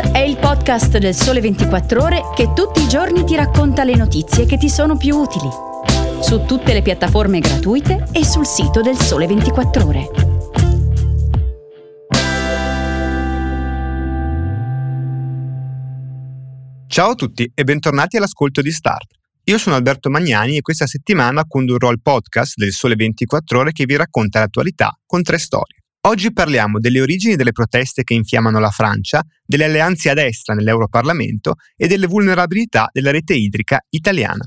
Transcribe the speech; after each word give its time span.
È 0.00 0.18
il 0.18 0.36
podcast 0.36 0.98
del 0.98 1.12
Sole 1.12 1.40
24 1.40 2.02
Ore 2.02 2.22
che 2.34 2.52
tutti 2.54 2.80
i 2.80 2.88
giorni 2.88 3.24
ti 3.24 3.34
racconta 3.34 3.82
le 3.82 3.96
notizie 3.96 4.46
che 4.46 4.56
ti 4.56 4.68
sono 4.68 4.96
più 4.96 5.16
utili. 5.16 5.48
Su 6.20 6.44
tutte 6.44 6.72
le 6.72 6.82
piattaforme 6.82 7.40
gratuite 7.40 8.06
e 8.12 8.24
sul 8.24 8.46
sito 8.46 8.80
del 8.80 8.96
Sole 8.96 9.26
24 9.26 9.86
Ore. 9.86 10.10
Ciao 16.86 17.10
a 17.10 17.14
tutti 17.14 17.50
e 17.52 17.64
bentornati 17.64 18.16
all'ascolto 18.16 18.62
di 18.62 18.70
Start. 18.70 19.14
Io 19.44 19.58
sono 19.58 19.74
Alberto 19.74 20.10
Magnani 20.10 20.58
e 20.58 20.60
questa 20.60 20.86
settimana 20.86 21.44
condurrò 21.44 21.90
il 21.90 22.00
podcast 22.00 22.54
del 22.56 22.72
Sole 22.72 22.94
24 22.94 23.58
Ore 23.58 23.72
che 23.72 23.84
vi 23.84 23.96
racconta 23.96 24.38
l'attualità 24.38 24.96
con 25.04 25.22
tre 25.22 25.38
storie. 25.38 25.77
Oggi 26.08 26.32
parliamo 26.32 26.78
delle 26.78 27.02
origini 27.02 27.36
delle 27.36 27.52
proteste 27.52 28.02
che 28.02 28.14
infiammano 28.14 28.58
la 28.58 28.70
Francia, 28.70 29.22
delle 29.44 29.66
alleanze 29.66 30.08
a 30.08 30.14
destra 30.14 30.54
nell'Europarlamento 30.54 31.56
e 31.76 31.86
delle 31.86 32.06
vulnerabilità 32.06 32.88
della 32.90 33.10
rete 33.10 33.34
idrica 33.34 33.78
italiana. 33.90 34.42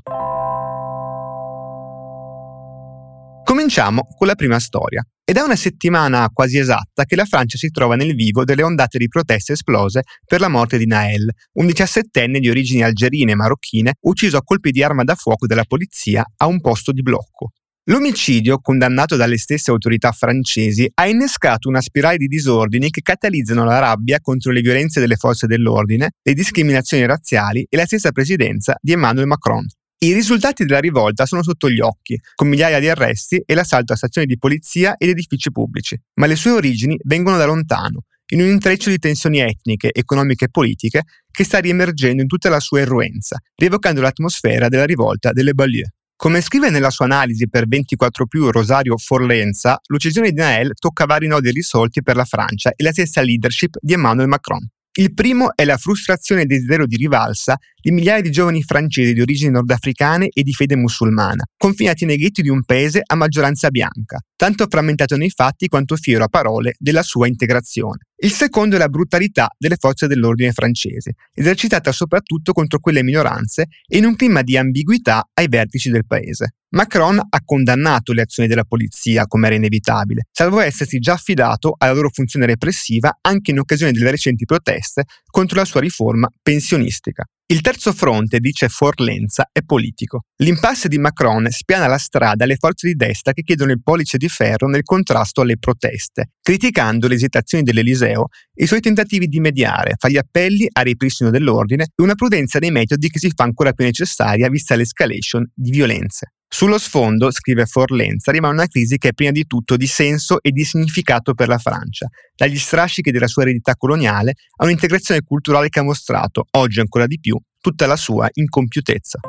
Cominciamo 3.43 4.07
con 4.17 4.25
la 4.25 4.33
prima 4.33 4.57
storia. 4.59 5.05
Ed 5.23 5.37
è 5.37 5.41
una 5.41 5.55
settimana 5.55 6.27
quasi 6.33 6.57
esatta 6.57 7.05
che 7.05 7.15
la 7.15 7.25
Francia 7.25 7.59
si 7.59 7.69
trova 7.69 7.95
nel 7.95 8.15
vivo 8.15 8.43
delle 8.43 8.63
ondate 8.63 8.97
di 8.97 9.07
proteste 9.07 9.53
esplose 9.53 10.01
per 10.25 10.39
la 10.39 10.49
morte 10.49 10.79
di 10.79 10.87
Nael, 10.87 11.29
un 11.59 11.67
diciassettenne 11.67 12.39
di 12.39 12.49
origini 12.49 12.81
algerine 12.81 13.33
e 13.33 13.35
marocchine 13.35 13.93
ucciso 14.01 14.37
a 14.37 14.43
colpi 14.43 14.71
di 14.71 14.81
arma 14.81 15.03
da 15.03 15.13
fuoco 15.13 15.45
dalla 15.45 15.65
polizia 15.65 16.25
a 16.37 16.47
un 16.47 16.59
posto 16.59 16.91
di 16.91 17.03
blocco. 17.03 17.51
L'omicidio, 17.85 18.59
condannato 18.59 19.15
dalle 19.15 19.39
stesse 19.39 19.71
autorità 19.71 20.11
francesi, 20.11 20.87
ha 20.93 21.07
innescato 21.07 21.67
una 21.67 21.81
spirale 21.81 22.17
di 22.17 22.27
disordini 22.27 22.91
che 22.91 23.01
catalizzano 23.01 23.63
la 23.63 23.79
rabbia 23.79 24.19
contro 24.21 24.51
le 24.51 24.61
violenze 24.61 24.99
delle 24.99 25.15
forze 25.15 25.47
dell'ordine, 25.47 26.11
le 26.21 26.33
discriminazioni 26.33 27.03
razziali 27.07 27.65
e 27.67 27.75
la 27.75 27.87
stessa 27.87 28.11
presidenza 28.11 28.75
di 28.79 28.91
Emmanuel 28.91 29.25
Macron. 29.25 29.65
I 30.03 30.13
risultati 30.13 30.63
della 30.63 30.79
rivolta 30.79 31.25
sono 31.25 31.41
sotto 31.41 31.71
gli 31.71 31.79
occhi, 31.79 32.19
con 32.35 32.49
migliaia 32.49 32.79
di 32.79 32.87
arresti 32.87 33.41
e 33.43 33.53
l'assalto 33.55 33.93
a 33.93 33.95
stazioni 33.95 34.27
di 34.27 34.37
polizia 34.37 34.95
ed 34.95 35.09
edifici 35.09 35.51
pubblici, 35.51 35.99
ma 36.19 36.27
le 36.27 36.35
sue 36.35 36.51
origini 36.51 36.99
vengono 37.03 37.37
da 37.37 37.45
lontano, 37.45 38.03
in 38.33 38.41
un 38.41 38.47
intreccio 38.47 38.91
di 38.91 38.99
tensioni 38.99 39.39
etniche, 39.39 39.91
economiche 39.91 40.45
e 40.45 40.49
politiche 40.49 41.01
che 41.31 41.43
sta 41.43 41.57
riemergendo 41.57 42.21
in 42.21 42.27
tutta 42.27 42.49
la 42.49 42.59
sua 42.59 42.81
irruenza, 42.81 43.39
rievocando 43.55 44.01
l'atmosfera 44.01 44.69
della 44.69 44.85
rivolta 44.85 45.31
delle 45.31 45.53
banlieue. 45.53 45.93
Come 46.21 46.41
scrive 46.41 46.69
nella 46.69 46.91
sua 46.91 47.05
analisi 47.05 47.49
per 47.49 47.67
24 47.67 48.27
più 48.27 48.51
Rosario 48.51 48.95
Forlenza, 48.95 49.81
l'uccisione 49.87 50.29
di 50.29 50.39
Nael 50.39 50.73
tocca 50.79 51.05
vari 51.05 51.25
nodi 51.25 51.49
risolti 51.49 52.03
per 52.03 52.15
la 52.15 52.25
Francia 52.25 52.73
e 52.75 52.83
la 52.83 52.91
stessa 52.91 53.21
leadership 53.21 53.77
di 53.81 53.93
Emmanuel 53.93 54.27
Macron. 54.27 54.63
Il 54.99 55.15
primo 55.15 55.55
è 55.55 55.65
la 55.65 55.77
frustrazione 55.77 56.41
e 56.41 56.45
desiderio 56.45 56.85
di 56.85 56.95
rivalsa 56.97 57.57
di 57.81 57.89
migliaia 57.89 58.21
di 58.21 58.29
giovani 58.29 58.61
francesi 58.61 59.13
di 59.13 59.21
origini 59.21 59.49
nordafricane 59.49 60.27
e 60.31 60.43
di 60.43 60.53
fede 60.53 60.75
musulmana, 60.75 61.43
confinati 61.57 62.05
nei 62.05 62.17
ghetti 62.17 62.43
di 62.43 62.49
un 62.49 62.63
paese 62.65 63.01
a 63.03 63.15
maggioranza 63.15 63.69
bianca, 63.71 64.19
tanto 64.35 64.67
frammentato 64.69 65.17
nei 65.17 65.31
fatti 65.31 65.65
quanto 65.69 65.95
fiero 65.95 66.25
a 66.25 66.27
parole 66.27 66.75
della 66.77 67.01
sua 67.01 67.25
integrazione. 67.25 67.97
Il 68.23 68.31
secondo 68.31 68.75
è 68.75 68.77
la 68.77 68.87
brutalità 68.87 69.49
delle 69.57 69.77
forze 69.77 70.05
dell'ordine 70.05 70.51
francese, 70.51 71.15
esercitata 71.33 71.91
soprattutto 71.91 72.53
contro 72.53 72.77
quelle 72.77 73.01
minoranze 73.01 73.69
e 73.87 73.97
in 73.97 74.05
un 74.05 74.15
clima 74.15 74.43
di 74.43 74.57
ambiguità 74.57 75.27
ai 75.33 75.47
vertici 75.47 75.89
del 75.89 76.05
paese. 76.05 76.53
Macron 76.69 77.17
ha 77.17 77.41
condannato 77.43 78.13
le 78.13 78.21
azioni 78.21 78.47
della 78.47 78.63
polizia, 78.63 79.25
come 79.25 79.47
era 79.47 79.55
inevitabile, 79.55 80.27
salvo 80.31 80.59
essersi 80.59 80.99
già 80.99 81.13
affidato 81.13 81.73
alla 81.79 81.93
loro 81.93 82.11
funzione 82.11 82.45
repressiva 82.45 83.17
anche 83.21 83.49
in 83.49 83.57
occasione 83.57 83.91
delle 83.91 84.11
recenti 84.11 84.45
proteste 84.45 85.05
contro 85.25 85.57
la 85.57 85.65
sua 85.65 85.81
riforma 85.81 86.29
pensionistica. 86.43 87.25
Il 87.51 87.59
terzo 87.59 87.91
fronte, 87.91 88.39
dice 88.39 88.69
Forlenza, 88.69 89.49
è 89.51 89.59
politico. 89.61 90.21
L'impasse 90.37 90.87
di 90.87 90.97
Macron 90.97 91.49
spiana 91.49 91.85
la 91.85 91.97
strada 91.97 92.45
alle 92.45 92.55
forze 92.55 92.87
di 92.87 92.93
destra 92.93 93.33
che 93.33 93.41
chiedono 93.41 93.73
il 93.73 93.83
pollice 93.83 94.17
di 94.17 94.29
ferro 94.29 94.69
nel 94.69 94.83
contrasto 94.83 95.41
alle 95.41 95.57
proteste, 95.57 96.29
criticando 96.41 97.09
le 97.09 97.15
esitazioni 97.15 97.65
dell'Eliseo 97.65 98.27
e 98.53 98.63
i 98.63 98.67
suoi 98.67 98.79
tentativi 98.79 99.27
di 99.27 99.41
mediare 99.41 99.95
fra 99.97 100.07
gli 100.07 100.15
appelli 100.15 100.65
a 100.71 100.81
ripristino 100.81 101.29
dell'ordine 101.29 101.87
e 101.93 102.01
una 102.01 102.15
prudenza 102.15 102.57
nei 102.57 102.71
metodi 102.71 103.09
che 103.09 103.19
si 103.19 103.29
fa 103.35 103.43
ancora 103.43 103.73
più 103.73 103.83
necessaria 103.83 104.47
vista 104.47 104.75
l'escalation 104.75 105.45
di 105.53 105.71
violenze. 105.71 106.31
Sullo 106.53 106.77
sfondo, 106.77 107.31
scrive 107.31 107.65
Forlenza, 107.65 108.29
rimane 108.29 108.53
una 108.55 108.67
crisi 108.67 108.97
che 108.97 109.07
è 109.07 109.13
prima 109.13 109.31
di 109.31 109.45
tutto 109.47 109.77
di 109.77 109.87
senso 109.87 110.41
e 110.41 110.51
di 110.51 110.65
significato 110.65 111.33
per 111.33 111.47
la 111.47 111.57
Francia, 111.57 112.09
dagli 112.35 112.57
strascichi 112.57 113.09
della 113.09 113.27
sua 113.27 113.43
eredità 113.43 113.75
coloniale 113.77 114.33
a 114.57 114.65
un'integrazione 114.65 115.21
culturale 115.21 115.69
che 115.69 115.79
ha 115.79 115.83
mostrato, 115.83 116.47
oggi 116.51 116.81
ancora 116.81 117.07
di 117.07 117.21
più, 117.21 117.39
tutta 117.61 117.87
la 117.87 117.95
sua 117.95 118.27
incompiutezza. 118.33 119.19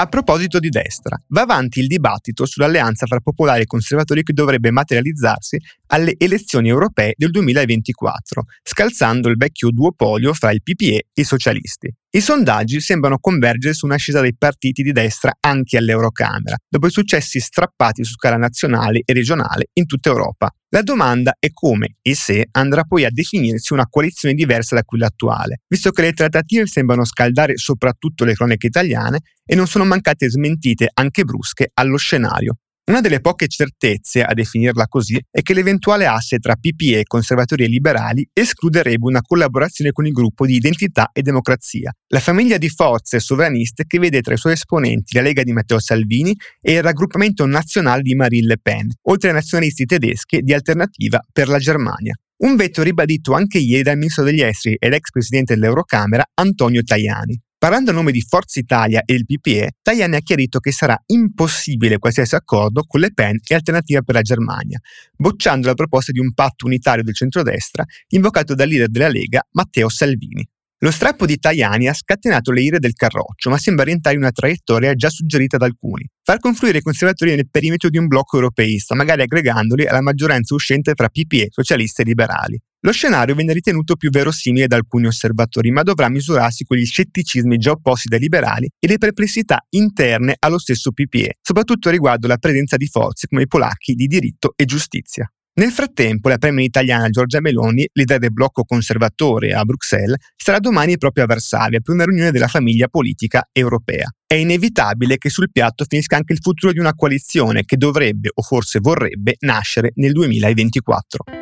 A 0.00 0.06
proposito 0.06 0.60
di 0.60 0.68
destra, 0.68 1.20
va 1.30 1.40
avanti 1.40 1.80
il 1.80 1.88
dibattito 1.88 2.46
sull'alleanza 2.46 3.06
fra 3.06 3.18
popolari 3.18 3.62
e 3.62 3.66
conservatori 3.66 4.22
che 4.22 4.32
dovrebbe 4.32 4.70
materializzarsi 4.70 5.58
alle 5.86 6.14
elezioni 6.16 6.68
europee 6.68 7.14
del 7.16 7.32
2024, 7.32 8.44
scalzando 8.62 9.28
il 9.28 9.36
vecchio 9.36 9.72
duopolio 9.72 10.34
fra 10.34 10.52
il 10.52 10.62
PPE 10.62 11.06
e 11.12 11.20
i 11.20 11.24
socialisti. 11.24 11.92
I 12.10 12.20
sondaggi 12.20 12.78
sembrano 12.78 13.18
convergere 13.18 13.74
su 13.74 13.86
un'ascesa 13.86 14.20
dei 14.20 14.36
partiti 14.36 14.84
di 14.84 14.92
destra 14.92 15.32
anche 15.40 15.76
all'Eurocamera, 15.76 16.56
dopo 16.68 16.86
i 16.86 16.92
successi 16.92 17.40
strappati 17.40 18.04
su 18.04 18.12
scala 18.12 18.36
nazionale 18.36 19.02
e 19.04 19.12
regionale 19.12 19.70
in 19.72 19.86
tutta 19.86 20.10
Europa. 20.10 20.48
La 20.70 20.82
domanda 20.82 21.34
è 21.38 21.50
come 21.50 21.96
e 22.02 22.14
se 22.14 22.48
andrà 22.50 22.84
poi 22.84 23.06
a 23.06 23.10
definirsi 23.10 23.72
una 23.72 23.86
coalizione 23.88 24.34
diversa 24.34 24.74
da 24.74 24.84
quella 24.84 25.06
attuale, 25.06 25.62
visto 25.66 25.90
che 25.92 26.02
le 26.02 26.12
trattative 26.12 26.66
sembrano 26.66 27.06
scaldare 27.06 27.56
soprattutto 27.56 28.26
le 28.26 28.34
cronache 28.34 28.66
italiane 28.66 29.20
e 29.46 29.54
non 29.54 29.66
sono 29.66 29.86
mancate 29.86 30.28
smentite 30.28 30.90
anche 30.92 31.24
brusche 31.24 31.70
allo 31.72 31.96
scenario. 31.96 32.58
Una 32.88 33.02
delle 33.02 33.20
poche 33.20 33.48
certezze, 33.48 34.22
a 34.22 34.32
definirla 34.32 34.86
così, 34.86 35.22
è 35.30 35.42
che 35.42 35.52
l'eventuale 35.52 36.06
asse 36.06 36.38
tra 36.38 36.54
PPE, 36.54 37.02
conservatori 37.06 37.64
e 37.64 37.66
liberali 37.66 38.26
escluderebbe 38.32 39.04
una 39.04 39.20
collaborazione 39.20 39.92
con 39.92 40.06
il 40.06 40.12
gruppo 40.12 40.46
di 40.46 40.54
Identità 40.54 41.10
e 41.12 41.20
Democrazia, 41.20 41.94
la 42.06 42.18
famiglia 42.18 42.56
di 42.56 42.70
forze 42.70 43.20
sovraniste 43.20 43.84
che 43.86 43.98
vede 43.98 44.22
tra 44.22 44.32
i 44.32 44.38
suoi 44.38 44.54
esponenti 44.54 45.16
la 45.16 45.20
Lega 45.20 45.42
di 45.42 45.52
Matteo 45.52 45.78
Salvini 45.78 46.34
e 46.62 46.76
il 46.76 46.82
raggruppamento 46.82 47.44
nazionale 47.44 48.00
di 48.00 48.14
Marine 48.14 48.46
Le 48.46 48.58
Pen, 48.58 48.88
oltre 49.02 49.28
ai 49.28 49.34
nazionalisti 49.34 49.84
tedeschi 49.84 50.40
di 50.40 50.54
Alternativa 50.54 51.22
per 51.30 51.48
la 51.48 51.58
Germania. 51.58 52.18
Un 52.38 52.56
veto 52.56 52.82
ribadito 52.82 53.34
anche 53.34 53.58
ieri 53.58 53.82
dal 53.82 53.98
ministro 53.98 54.24
degli 54.24 54.40
esteri 54.40 54.76
ed 54.78 54.94
ex 54.94 55.10
presidente 55.10 55.52
dell'Eurocamera 55.52 56.24
Antonio 56.32 56.82
Tajani. 56.82 57.38
Parlando 57.60 57.90
a 57.90 57.94
nome 57.94 58.12
di 58.12 58.20
Forza 58.20 58.60
Italia 58.60 59.02
e 59.04 59.14
il 59.14 59.26
PPE, 59.26 59.78
Tajani 59.82 60.14
ha 60.14 60.20
chiarito 60.20 60.60
che 60.60 60.70
sarà 60.70 60.96
impossibile 61.06 61.98
qualsiasi 61.98 62.36
accordo 62.36 62.84
con 62.86 63.00
Le 63.00 63.12
Pen 63.12 63.36
e 63.44 63.52
Alternativa 63.52 64.00
per 64.00 64.14
la 64.14 64.22
Germania, 64.22 64.78
bocciando 65.16 65.66
la 65.66 65.74
proposta 65.74 66.12
di 66.12 66.20
un 66.20 66.32
patto 66.34 66.66
unitario 66.66 67.02
del 67.02 67.16
centrodestra 67.16 67.84
invocato 68.10 68.54
dal 68.54 68.68
leader 68.68 68.88
della 68.88 69.08
Lega, 69.08 69.44
Matteo 69.54 69.88
Salvini. 69.88 70.48
Lo 70.82 70.92
strappo 70.92 71.26
di 71.26 71.36
Tajani 71.36 71.88
ha 71.88 71.94
scatenato 71.94 72.52
le 72.52 72.62
ire 72.62 72.78
del 72.78 72.92
Carroccio, 72.92 73.50
ma 73.50 73.58
sembra 73.58 73.84
rientrare 73.84 74.14
in 74.14 74.22
una 74.22 74.30
traiettoria 74.30 74.94
già 74.94 75.10
suggerita 75.10 75.56
da 75.56 75.66
alcuni. 75.66 76.08
Far 76.22 76.38
confluire 76.38 76.78
i 76.78 76.82
conservatori 76.82 77.34
nel 77.34 77.50
perimetro 77.50 77.88
di 77.88 77.98
un 77.98 78.06
blocco 78.06 78.36
europeista, 78.36 78.94
magari 78.94 79.22
aggregandoli 79.22 79.84
alla 79.84 80.00
maggioranza 80.00 80.54
uscente 80.54 80.94
tra 80.94 81.08
PPE, 81.08 81.48
socialisti 81.50 82.02
e 82.02 82.04
liberali. 82.04 82.62
Lo 82.82 82.92
scenario 82.92 83.34
viene 83.34 83.52
ritenuto 83.52 83.96
più 83.96 84.08
verosimile 84.08 84.68
da 84.68 84.76
alcuni 84.76 85.06
osservatori, 85.06 85.72
ma 85.72 85.82
dovrà 85.82 86.08
misurarsi 86.08 86.62
con 86.64 86.76
gli 86.76 86.84
scetticismi 86.84 87.56
già 87.56 87.72
opposti 87.72 88.06
dai 88.08 88.20
liberali 88.20 88.68
e 88.78 88.86
le 88.86 88.98
perplessità 88.98 89.64
interne 89.70 90.36
allo 90.38 90.60
stesso 90.60 90.92
PPE, 90.92 91.38
soprattutto 91.42 91.90
riguardo 91.90 92.28
la 92.28 92.36
presenza 92.36 92.76
di 92.76 92.86
forze 92.86 93.26
come 93.26 93.42
i 93.42 93.48
polacchi 93.48 93.94
di 93.94 94.06
diritto 94.06 94.52
e 94.54 94.64
giustizia. 94.64 95.28
Nel 95.54 95.72
frattempo, 95.72 96.28
la 96.28 96.38
premier 96.38 96.64
italiana 96.64 97.08
Giorgia 97.08 97.40
Meloni, 97.40 97.84
leader 97.94 98.20
del 98.20 98.32
blocco 98.32 98.62
conservatore 98.62 99.54
a 99.54 99.64
Bruxelles, 99.64 100.16
sarà 100.36 100.60
domani 100.60 100.96
proprio 100.98 101.24
a 101.24 101.26
Varsavia 101.26 101.80
per 101.80 101.94
una 101.94 102.04
riunione 102.04 102.30
della 102.30 102.46
famiglia 102.46 102.86
politica 102.86 103.48
europea. 103.50 104.08
È 104.24 104.34
inevitabile 104.34 105.18
che 105.18 105.30
sul 105.30 105.50
piatto 105.50 105.84
finisca 105.88 106.14
anche 106.14 106.32
il 106.32 106.38
futuro 106.40 106.72
di 106.72 106.78
una 106.78 106.94
coalizione 106.94 107.64
che 107.64 107.76
dovrebbe 107.76 108.30
o 108.32 108.42
forse 108.42 108.78
vorrebbe 108.80 109.34
nascere 109.40 109.90
nel 109.96 110.12
2024. 110.12 111.37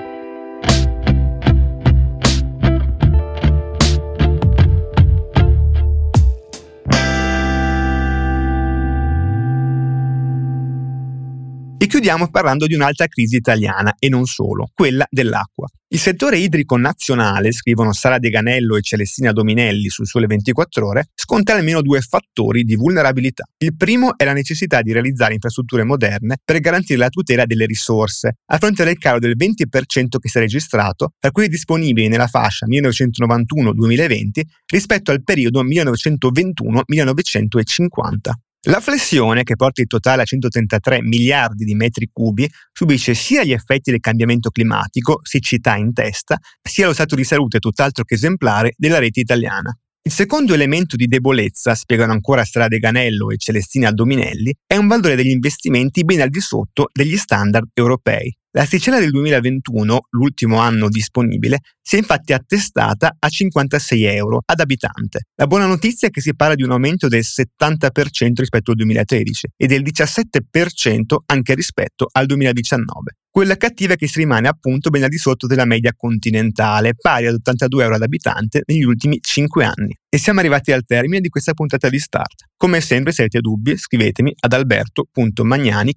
E 11.87 11.89
chiudiamo 11.89 12.31
parlando 12.31 12.67
di 12.67 12.75
un'altra 12.75 13.07
crisi 13.07 13.37
italiana 13.37 13.95
e 14.01 14.09
non 14.09 14.25
solo, 14.25 14.69
quella 14.75 15.07
dell'acqua. 15.09 15.69
Il 15.91 16.01
settore 16.01 16.37
idrico 16.37 16.77
nazionale, 16.77 17.53
scrivono 17.53 17.93
Sara 17.93 18.19
De 18.19 18.29
Ganello 18.29 18.75
e 18.75 18.83
Celestina 18.83 19.31
Dominelli 19.31 19.89
sul 19.89 20.09
Sole 20.09 20.27
24 20.27 20.85
Ore, 20.85 21.05
sconta 21.15 21.55
almeno 21.55 21.83
due 21.83 22.01
fattori 22.01 22.65
di 22.65 22.75
vulnerabilità. 22.75 23.45
Il 23.59 23.77
primo 23.77 24.19
è 24.19 24.25
la 24.25 24.33
necessità 24.33 24.83
di 24.83 24.91
realizzare 24.91 25.35
infrastrutture 25.35 25.85
moderne 25.85 26.39
per 26.45 26.59
garantire 26.59 26.99
la 26.99 27.09
tutela 27.09 27.47
delle 27.47 27.67
risorse, 27.67 28.39
a 28.47 28.59
fronte 28.59 28.83
del 28.83 28.99
calo 28.99 29.21
del 29.21 29.37
20% 29.37 30.19
che 30.19 30.29
si 30.29 30.39
è 30.39 30.41
registrato 30.41 31.13
tra 31.21 31.31
quelli 31.31 31.49
disponibili 31.49 32.09
nella 32.09 32.27
fascia 32.27 32.67
1991-2020 32.67 34.41
rispetto 34.73 35.13
al 35.13 35.23
periodo 35.23 35.63
1921-1950. 35.63 38.46
La 38.69 38.81
flessione, 38.81 39.45
che 39.45 39.55
porta 39.55 39.81
il 39.81 39.87
totale 39.87 40.23
a 40.23 40.25
133 40.25 41.03
miliardi 41.03 41.65
di 41.65 41.75
metri 41.75 42.09
cubi, 42.13 42.51
subisce 42.73 43.15
sia 43.15 43.45
gli 43.45 43.53
effetti 43.53 43.91
del 43.91 44.01
cambiamento 44.01 44.51
climatico, 44.51 45.21
siccità 45.23 45.77
in 45.77 45.93
testa, 45.93 46.37
sia 46.61 46.87
lo 46.87 46.93
stato 46.93 47.15
di 47.15 47.23
salute 47.23 47.61
tutt'altro 47.61 48.03
che 48.03 48.15
esemplare 48.15 48.75
della 48.77 48.99
rete 48.99 49.21
italiana. 49.21 49.73
Il 50.03 50.13
secondo 50.13 50.55
elemento 50.55 50.95
di 50.95 51.07
debolezza, 51.07 51.75
spiegano 51.75 52.13
ancora 52.13 52.45
Strade 52.45 52.79
Ganello 52.79 53.31
e 53.31 53.39
Celestina 53.39 53.91
Dominelli, 53.91 54.55
è 54.65 54.77
un 54.77 54.87
valore 54.87 55.17
degli 55.17 55.31
investimenti 55.31 56.05
ben 56.05 56.21
al 56.21 56.31
di 56.31 56.41
sotto 56.41 56.91
degli 56.93 57.17
standard 57.17 57.71
europei. 57.73 58.33
L'asticella 58.57 58.99
del 58.99 59.11
2021, 59.11 60.07
l'ultimo 60.13 60.61
anno 60.61 60.89
disponibile, 60.89 61.59
si 61.79 61.97
è 61.97 61.99
infatti 61.99 62.33
attestata 62.33 63.15
a 63.19 63.29
56 63.29 64.05
euro 64.05 64.41
ad 64.47 64.61
abitante. 64.61 65.27
La 65.35 65.47
buona 65.47 65.67
notizia 65.67 66.09
è 66.09 66.11
che 66.11 66.23
si 66.23 66.35
parla 66.35 66.55
di 66.55 66.63
un 66.63 66.71
aumento 66.71 67.07
del 67.07 67.23
70% 67.23 68.33
rispetto 68.37 68.71
al 68.71 68.79
2013 68.79 69.49
e 69.59 69.67
del 69.67 69.83
17% 69.83 71.17
anche 71.27 71.55
rispetto 71.55 72.09
al 72.11 72.25
2019. 72.25 73.17
Quella 73.31 73.59
cattiva 73.59 73.93
è 73.93 73.97
che 73.97 74.09
si 74.09 74.21
rimane 74.21 74.49
appunto 74.49 74.89
ben 74.89 75.03
al 75.03 75.11
di 75.11 75.19
sotto 75.19 75.47
della 75.47 75.67
media 75.67 75.93
continentale, 75.95 76.95
pari 76.99 77.27
ad 77.27 77.35
82 77.35 77.83
euro 77.83 77.97
ad 77.97 78.03
abitante 78.03 78.63
negli 78.65 78.85
ultimi 78.85 79.19
5 79.21 79.65
anni. 79.67 79.95
E 80.09 80.19
siamo 80.19 80.41
arrivati 80.41 80.73
al 80.73 80.85
termine 80.85 81.21
di 81.21 81.29
questa 81.29 81.53
puntata 81.53 81.89
di 81.89 81.99
Start. 81.99 82.45
Come 82.57 82.81
sempre, 82.81 83.13
se 83.13 83.23
avete 83.23 83.41
dubbi, 83.41 83.77
scrivetemi 83.77 84.35
ad 84.39 84.53
alberto.magnani-il 84.53 85.95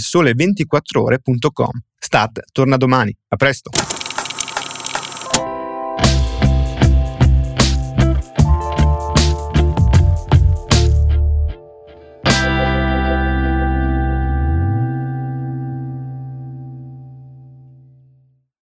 sole24ore.com. 0.00 1.70
Start 1.98 2.42
torna 2.52 2.76
domani. 2.76 3.16
A 3.28 3.36
presto! 3.36 4.03